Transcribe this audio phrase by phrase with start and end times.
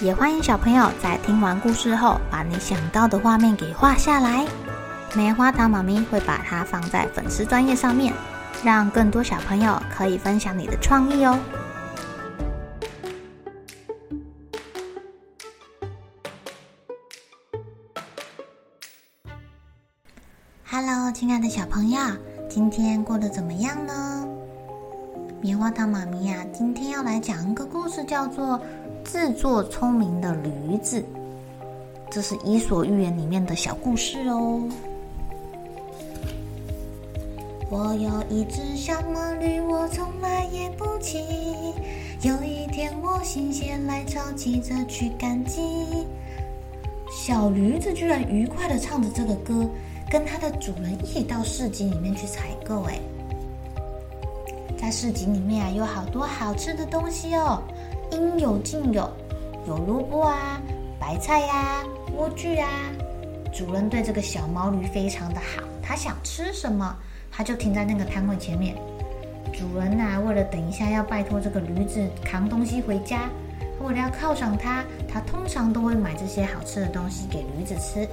[0.00, 4.46] 也欢迎小朋友在听完故事后，把你想到的画面给画下来。
[5.14, 8.12] 棉花糖妈咪会把它放在粉丝专页上面，
[8.62, 11.38] 让更多小朋友可以分享你的创意哦。
[20.68, 21.98] Hello，亲爱的小朋友，
[22.50, 24.28] 今天过得怎么样呢？
[25.40, 28.58] 棉花糖妈咪呀，今天要来讲一个故事，叫做
[29.06, 31.00] 《自作聪明的驴子》。
[32.10, 34.68] 这是《伊索寓言》里面的小故事哦。
[37.70, 41.24] 我有一只小毛驴，我从来也不骑。
[42.22, 46.06] 有一天，我心血来潮，骑着去赶集。
[47.10, 49.68] 小驴子居然愉快地唱着这个歌。
[50.08, 52.96] 跟它的主人一起到市集里面去采购，哎，
[54.78, 57.60] 在市集里面啊，有好多好吃的东西哦，
[58.12, 59.10] 应有尽有，
[59.66, 60.60] 有萝卜啊、
[60.98, 61.84] 白菜呀、啊、
[62.16, 62.68] 莴苣啊。
[63.52, 66.94] 主人对这个小毛驴非常的好，他想吃什么，
[67.32, 68.76] 他就停在那个摊位前面。
[69.52, 73.30] 主人呐，为了等一下要拜托这个驴子扛东西回家，
[73.80, 78.06] 为了要犒赏他，他通常都会买这些好吃的东西给驴子吃。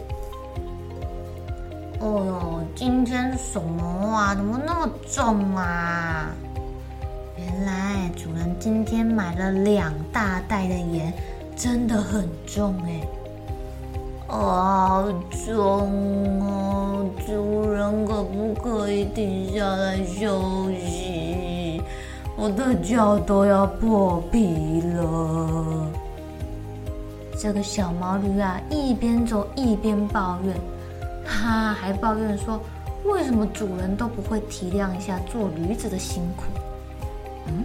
[2.00, 3.84] 哦哟，今天什么
[4.16, 4.36] 啊？
[4.36, 6.30] 怎么那么重啊？
[7.36, 11.12] 原来主人今天买了两大袋的盐，
[11.56, 13.02] 真的很重哎！
[14.28, 15.06] 好
[15.46, 17.10] 重哦！
[17.26, 21.82] 主人可不可以停下来休息？
[22.36, 25.88] 我的脚都要破皮了。
[27.40, 30.56] 这个小毛驴啊，一边走一边抱怨。
[31.26, 32.60] 他还抱怨说
[33.06, 36.44] ：“为什么主人都不会体谅一下做驴子的辛苦？”
[37.48, 37.64] 嗯，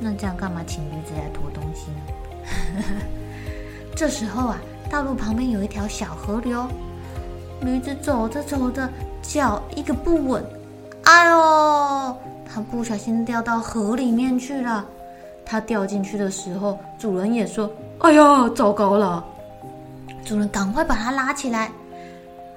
[0.00, 2.84] 那这样干嘛请驴子来驮东西呢？
[3.96, 4.58] 这时候啊，
[4.90, 6.66] 道路旁边有一条小河流，
[7.60, 8.88] 驴子走着走着，
[9.22, 10.44] 脚一个不稳，
[11.04, 14.84] 哎呦，他不小心掉到河里面去了。
[15.48, 17.70] 他掉进去的时候，主人也说
[18.02, 19.24] ：“哎呀，糟糕了！”
[20.26, 21.70] 主人赶快把他拉起来。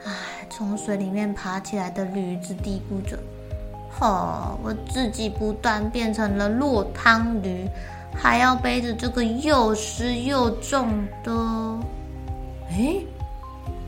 [0.03, 0.12] 哎
[0.50, 3.18] 从水里面爬起来的驴子嘀咕着
[4.00, 7.67] ：“哦，我自己不但变成了落汤驴，
[8.16, 11.31] 还要背着这个又湿又重的……
[12.72, 12.95] 哎，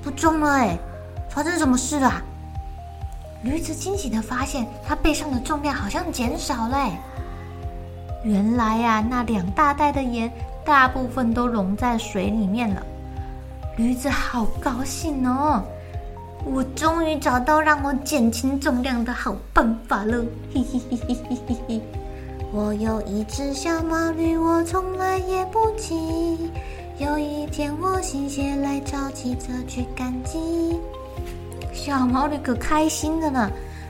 [0.01, 0.77] 不重了哎，
[1.29, 2.21] 发生什么事了？”
[3.43, 6.89] 驴子惊喜地发现，它背上的重量好像减少了。
[8.23, 10.31] 原来呀，那两大袋的盐
[10.63, 12.83] 大部分都溶在水里面了。
[13.77, 15.63] 驴子好高兴哦！
[16.43, 20.25] 我终于找到让我减轻重量的好办法了！
[20.53, 21.81] 嘿嘿嘿嘿嘿嘿嘿！
[22.51, 26.51] 我有一只小毛驴，我从来也不骑。
[26.97, 30.79] 有一天，我心血来潮，骑车去赶集。
[31.71, 33.49] 小毛驴可开心的呢，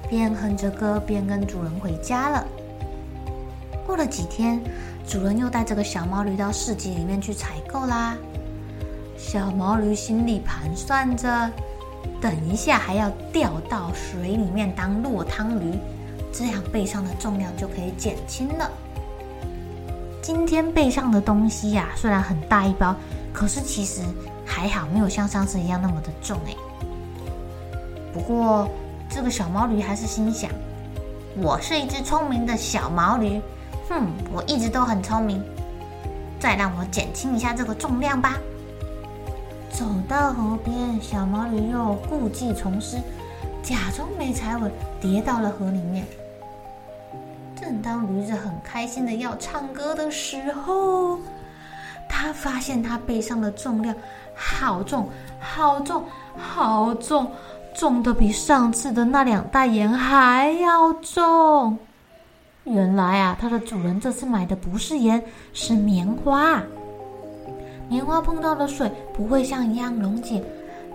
[0.09, 2.45] 边哼着歌边跟主人回家了。
[3.87, 4.61] 过了几天，
[5.07, 8.15] 主人又带这个小毛驴到市集里面去采购啦。
[9.17, 11.49] 小毛驴心里盘算着。
[12.19, 15.77] 等一下还要掉到水里面当落汤驴，
[16.31, 18.69] 这样背上的重量就可以减轻了。
[20.21, 22.95] 今天背上的东西呀、虽然很大一包，
[23.33, 24.01] 可是其实
[24.45, 26.55] 还好，没有像上次一样那么的重哎。
[28.13, 28.69] 不过
[29.09, 30.49] 这个小毛驴还是心想：
[31.37, 33.41] 我是一只聪明的小毛驴，
[33.89, 35.43] 哼，我一直都很聪明，
[36.39, 38.37] 再让我减轻一下这个重量吧。
[39.71, 42.97] 走到河边，小毛驴又故技重施，
[43.63, 46.05] 假装没踩稳，跌到了河里面。
[47.55, 51.17] 正当驴子很开心的要唱歌的时候，
[52.09, 53.95] 他发现他背上的重量
[54.35, 55.07] 好重，
[55.39, 56.03] 好重，
[56.35, 57.31] 好重，
[57.73, 61.77] 重的比上次的那两袋盐还要重。
[62.65, 66.61] 原来啊，他的主人这次买的不是盐，是棉花。
[67.91, 70.41] 棉花碰到的水不会像一样溶解，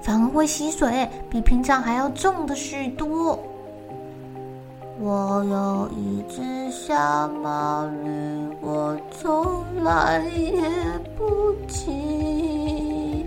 [0.00, 3.38] 反而会吸水，比平常还要重的许多。
[4.98, 6.40] 我有一只
[6.70, 10.62] 小毛驴，我从来也
[11.18, 13.26] 不骑。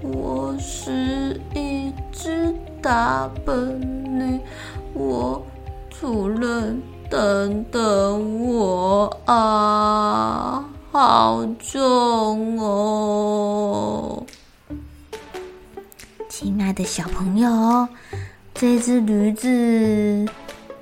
[0.00, 3.78] 我是一只大笨
[4.18, 4.40] 驴，
[4.94, 5.42] 我
[5.90, 6.80] 主人
[7.10, 10.64] 等等我啊，
[10.96, 14.24] 好重哦！
[16.28, 17.88] 亲爱的小朋友，
[18.54, 20.24] 这只驴子。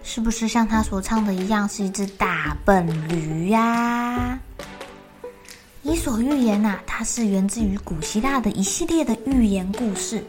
[0.03, 4.39] 是不是像他所唱的一样，是一只大笨驴呀？
[5.81, 10.23] 伊索寓言呐、它是源自于古希腊的一系列的寓言故事。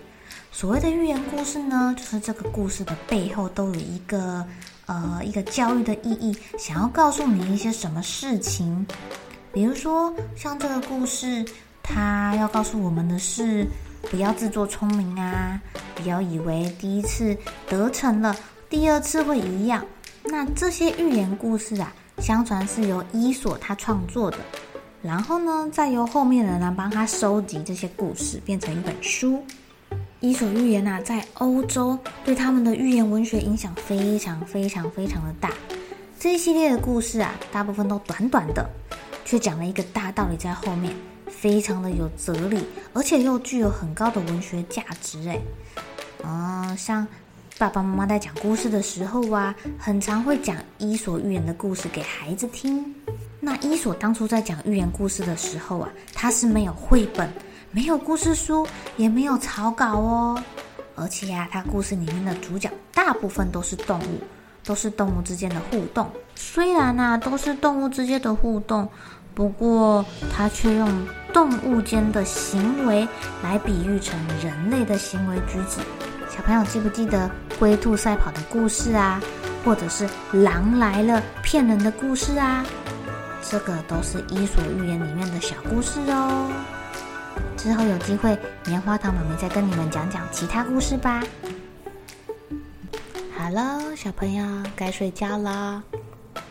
[0.50, 4.48] 所谓的寓言故事呢，就是这个故事的背后都有一个
[4.86, 8.88] 呃一个教育的意义，想要告诉你一些什么事情。
[9.54, 11.46] 比如说，像这个故事，
[11.84, 13.68] 它要告诉我们的是，
[14.10, 15.62] 不要自作聪明啊，
[15.94, 17.38] 不要以为第一次
[17.70, 18.36] 得逞了。
[18.68, 19.86] 第二次会一样。
[20.24, 24.40] 那这些寓言故事啊，相传是由伊索他创作的，
[25.04, 29.44] 然后呢，再由后面的人来帮他收集这些故事，变成一本书。
[30.20, 31.96] 伊索寓言啊，在欧洲
[32.26, 35.52] 对他们的寓言文学影响非常非常非常的大。
[36.20, 38.68] 这一系列的故事啊，大部分都短短的，
[39.26, 40.94] 却讲了一个大道理在后面，
[41.28, 45.30] 非常的有哲理，而且又具有很高的文学价值。
[45.30, 45.40] 哎，
[46.24, 47.08] 啊，像。
[47.60, 52.84] 爸爸妈妈在讲故事的时候啊，很常会讲伊索寓言的故事给孩子听。
[53.40, 57.32] 那伊索当初在讲寓言故事的时候啊，他是没有绘本、
[57.70, 58.68] 没有故事书、
[58.98, 60.44] 也没有草稿哦。
[60.96, 64.20] 而且呀、啊，他故事里面的主角大部分都是动物，
[64.64, 66.10] 都是动物之间的互动。
[66.36, 68.88] 虽然呢、都是动物之间的互动，
[69.34, 70.90] 不过它却用
[71.32, 73.08] 动物间的行为
[73.44, 75.80] 来比喻成人类的行为举止。
[76.30, 77.30] 小朋友记不记得
[77.60, 79.22] 龟兔赛跑的故事啊？
[79.64, 82.66] 或者是狼来了骗人的故事啊？
[83.42, 86.50] 这个都是伊索寓言里面的小故事哦。
[87.56, 91.22] 之后有机会，棉花糖妈咪再跟你们讲讲其他故事吧。
[93.44, 95.84] 好喽，小朋友该睡觉了，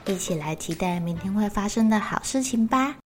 [0.04, 2.96] 一起来期待明天会发生的好事情吧。